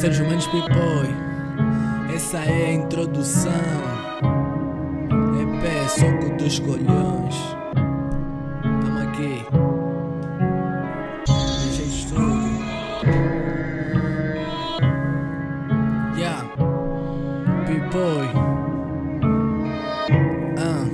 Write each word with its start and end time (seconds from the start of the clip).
Sérgio 0.00 0.26
Mendes 0.26 0.46
Pipoy, 0.46 1.14
essa 2.16 2.38
é 2.38 2.68
a 2.68 2.72
introdução. 2.72 3.52
EP, 5.42 5.88
soco 5.90 6.36
dos 6.38 6.58
colhões. 6.58 7.36
Tamo 8.62 8.98
aqui. 9.00 9.44
DJ 11.26 11.84
Studio. 11.90 12.64
Yeah, 16.16 16.46
Pipoy. 17.66 18.26
Ah, 20.56 20.86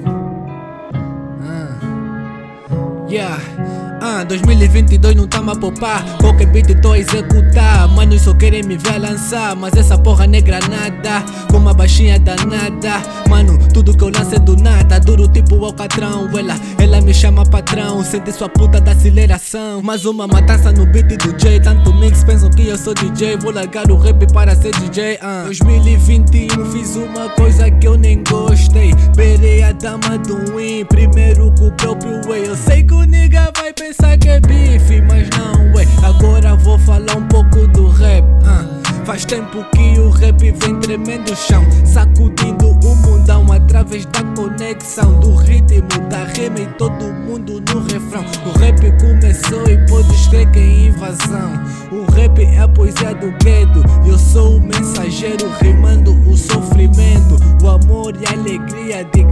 ah, 1.44 3.06
yeah. 3.08 3.95
Ah, 4.08 4.22
2022 4.22 5.16
não 5.16 5.26
tá 5.26 5.38
a 5.38 5.56
popar 5.56 6.04
Qualquer 6.18 6.46
beat 6.46 6.80
tô 6.80 6.92
a 6.92 6.98
executar. 6.98 7.88
Manos 7.88 8.22
só 8.22 8.32
querem 8.34 8.62
me 8.62 8.76
ver 8.76 9.00
lançar 9.00 9.56
Mas 9.56 9.74
essa 9.74 9.98
porra 9.98 10.28
negra 10.28 10.60
nada 10.60 11.24
Com 11.50 11.56
uma 11.56 11.74
baixinha 11.74 12.16
danada. 12.20 13.02
Mano, 13.28 13.58
tudo 13.74 13.96
que 13.96 14.04
eu 14.04 14.10
lanço 14.10 14.36
é 14.36 14.38
do 14.38 14.56
nada. 14.56 15.00
Duro 15.00 15.26
tipo 15.26 15.64
alcatrão 15.64 16.28
Ela, 16.38 16.54
ela 16.78 17.00
me 17.00 17.12
chama 17.12 17.44
patrão. 17.44 18.04
Sente 18.04 18.30
sua 18.30 18.48
puta 18.48 18.80
da 18.80 18.92
aceleração. 18.92 19.82
Mais 19.82 20.04
uma 20.04 20.28
matança 20.28 20.70
no 20.70 20.86
beat 20.86 21.08
do 21.08 21.36
J. 21.36 21.58
Tanto 21.58 21.92
mix 21.94 22.22
pensam 22.22 22.48
que 22.50 22.68
eu 22.68 22.78
sou 22.78 22.94
DJ 22.94 23.38
Vou 23.38 23.52
largar 23.52 23.90
o 23.90 23.98
rap 23.98 24.24
para 24.32 24.54
ser 24.54 24.70
DJ 24.70 25.18
ah. 25.20 25.42
2021 25.46 26.70
fiz 26.70 26.94
uma 26.94 27.28
coisa 27.30 27.68
que 27.72 27.88
eu 27.88 27.96
nem 27.96 28.22
gostei. 28.22 28.94
Berei 29.16 29.64
a 29.64 29.72
dama 29.72 30.16
do 30.18 30.56
win. 30.56 30.84
Primeiro 30.84 31.52
com 31.58 31.66
o 31.66 31.72
próprio 31.72 32.22
way. 32.22 32.46
Eu 32.46 32.54
sei 32.54 32.84
que 32.84 32.94
o 32.94 33.02
nigga 33.02 33.50
vai 33.56 33.65
pensar 33.76 34.16
que 34.16 34.28
é 34.28 34.40
bife, 34.40 35.00
mas 35.02 35.28
não 35.30 35.78
é. 35.78 35.86
Agora 36.04 36.56
vou 36.56 36.78
falar 36.78 37.16
um 37.16 37.28
pouco 37.28 37.66
do 37.68 37.88
rap. 37.90 38.24
Uh. 38.24 38.76
Faz 39.04 39.24
tempo 39.24 39.64
que 39.72 40.00
o 40.00 40.10
rap 40.10 40.36
vem 40.36 40.80
tremendo 40.80 41.32
o 41.32 41.36
chão, 41.36 41.64
sacudindo 41.84 42.70
o 42.70 42.96
mundão 42.96 43.52
através 43.52 44.04
da 44.06 44.22
conexão 44.34 45.20
do 45.20 45.36
ritmo 45.36 45.86
da 46.10 46.24
rima 46.24 46.58
e 46.58 46.66
todo 46.76 47.04
mundo 47.04 47.62
no 47.72 47.82
refrão. 47.82 48.24
O 48.44 48.58
rap 48.58 48.80
começou 49.00 49.68
e 49.68 49.78
podes 49.86 50.26
crer 50.26 50.50
que 50.50 50.58
é 50.58 50.86
invasão. 50.88 51.52
O 51.92 52.10
rap 52.10 52.42
é 52.42 52.58
a 52.58 52.66
poesia 52.66 53.14
do 53.14 53.30
gueto, 53.44 53.84
eu 54.04 54.18
sou 54.18 54.56
o 54.56 54.60
mensageiro 54.60 55.48
rimando 55.62 56.12
o 56.28 56.36
sofrimento, 56.36 57.36
o 57.62 57.68
amor 57.68 58.12
e 58.20 58.26
a 58.26 58.32
alegria 58.32 59.04
de. 59.04 59.25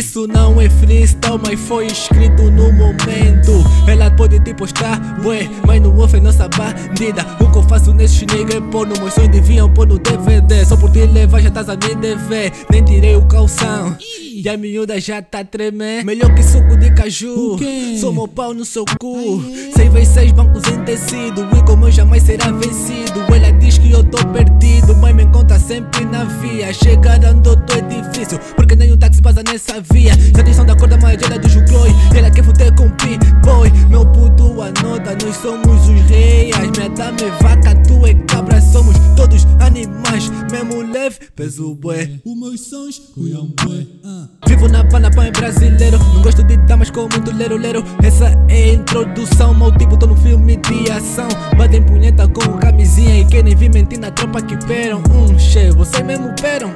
Isso 0.00 0.26
não 0.26 0.58
é 0.58 0.66
freestyle, 0.70 1.38
mas 1.44 1.60
foi 1.60 1.86
escrito 1.88 2.50
no 2.50 2.72
momento. 2.72 3.52
Ela 3.86 4.10
pode 4.10 4.40
te 4.40 4.54
postar, 4.54 4.98
bué, 5.20 5.46
mas 5.66 5.78
não 5.82 5.94
ouve 5.94 6.18
nossa 6.18 6.48
bandida. 6.48 7.22
O 7.38 7.52
que 7.52 7.58
eu 7.58 7.62
faço 7.64 7.92
nesse 7.92 8.24
nigga 8.24 8.56
é 8.56 8.60
pôr 8.62 8.86
no 8.86 8.98
meus 8.98 9.12
sonhos 9.12 9.30
deviam 9.30 9.68
pôr 9.68 9.86
no 9.86 9.98
DVD. 9.98 10.64
Só 10.64 10.74
por 10.78 10.90
te 10.90 11.04
levar 11.04 11.42
já 11.42 11.48
estás 11.48 11.68
a 11.68 11.74
me 11.74 11.94
dever. 11.96 12.50
Nem 12.70 12.82
tirei 12.82 13.14
o 13.14 13.26
calção. 13.26 13.94
E 14.42 14.48
a 14.48 14.56
miúda 14.56 14.98
já 14.98 15.20
tá 15.20 15.44
tremendo. 15.44 16.06
Melhor 16.06 16.34
que 16.34 16.42
suco 16.42 16.78
de 16.78 16.90
caju. 16.92 17.58
Sou 18.00 18.10
meu 18.10 18.26
pau 18.26 18.54
no 18.54 18.64
seu 18.64 18.86
cu. 18.98 19.44
Sei 19.76 19.90
ver 19.90 20.06
seis 20.06 20.32
bancos 20.32 20.62
em 20.64 20.82
tecido. 20.82 21.46
E 21.54 21.62
como 21.66 21.88
eu 21.88 21.92
jamais 21.92 22.22
será 22.22 22.50
vencido. 22.50 23.20
Ela 23.28 23.52
diz 23.58 23.76
que 23.76 23.90
eu 23.90 24.02
tô 24.02 24.16
perdido. 24.28 24.96
Mas 24.96 25.14
me 25.14 25.24
encontra 25.24 25.58
sempre 25.58 26.06
na 26.06 26.24
via. 26.24 26.72
Chegar 26.72 27.22
onde 27.26 27.50
eu 27.50 27.56
tô 27.56 27.74
é 27.74 27.82
difícil. 27.82 28.38
Passa 29.40 29.52
nessa 29.52 29.80
via. 29.92 30.12
Se 30.14 30.40
atenção 30.40 30.64
da 30.64 30.76
cor 30.76 30.88
da 30.88 30.96
magia 30.98 31.38
do 31.38 31.48
Jucloi. 31.48 31.90
Ela 32.14 32.30
quer 32.30 32.44
fuder 32.44 32.74
com 32.74 32.90
P-Boy. 32.90 33.70
Meu 33.88 34.04
puto 34.06 34.60
anota, 34.60 35.16
nós 35.24 35.36
somos 35.36 35.88
os 35.88 36.00
reis. 36.08 36.54
Dama 36.96 37.16
é 37.20 37.42
vaca, 37.42 37.74
tu 37.86 38.06
é 38.06 38.14
cabra. 38.26 38.60
Somos 38.60 38.96
todos 39.16 39.46
animais. 39.60 40.30
Mesmo 40.50 40.82
leve, 40.82 41.18
peso 41.34 41.74
bué. 41.74 42.20
Os 42.24 42.38
meus 42.38 42.68
sons, 42.68 42.98
cuiam 43.14 43.50
bué. 43.62 43.86
Ah. 44.04 44.28
Vivo 44.46 44.68
na 44.68 44.84
panapa 44.84 45.24
é 45.24 45.30
brasileiro 45.30 45.98
Não 45.98 46.22
gosto 46.22 46.42
de 46.42 46.56
damas 46.56 46.90
com 46.90 47.02
muito 47.02 47.30
lero 47.32 47.56
lero 47.56 47.84
Essa 48.02 48.34
é 48.48 48.64
a 48.64 48.72
introdução 48.72 49.54
Meu 49.54 49.70
tipo 49.76 49.96
tô 49.96 50.06
no 50.06 50.16
filme 50.16 50.56
de 50.56 50.90
ação 50.90 51.28
Batem 51.56 51.82
punheta 51.84 52.26
com 52.26 52.58
camisinha 52.58 53.20
E 53.20 53.24
querem 53.26 53.54
vir 53.54 53.70
mentir 53.72 54.00
na 54.00 54.10
tropa 54.10 54.42
que 54.42 54.56
peram 54.66 55.02
Um 55.10 55.38
che, 55.38 55.70
vocês 55.70 56.04
mesmo 56.04 56.34
peram 56.40 56.74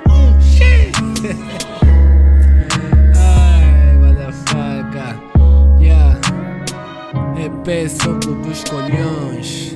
Soco 7.88 8.34
dos 8.46 8.62
colhões 8.64 9.72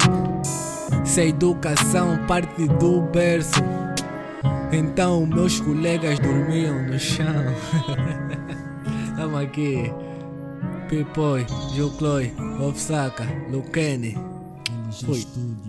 Se 1.04 1.20
a 1.22 1.24
educação 1.24 2.18
parte 2.26 2.66
do 2.78 3.00
berço 3.00 3.62
então 4.72 5.24
meus 5.24 5.60
colegas 5.60 6.18
dormiam 6.18 6.82
no 6.82 6.98
chão. 6.98 7.54
Tamo 9.16 9.38
aqui. 9.38 9.90
Pipoy, 10.88 11.46
Joe 11.74 11.90
Chloe, 11.90 12.32
Ofsaka, 12.60 13.26
Lucene. 13.50 14.16
LG 14.88 15.06
Fui. 15.06 15.67